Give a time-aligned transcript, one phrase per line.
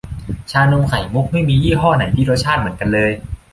[0.51, 3.11] ชานมไข่มุกไม่มียี่ห้อไหนที่รสชาติเหมือนกันเลย